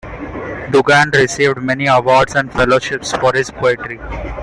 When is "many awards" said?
1.61-2.33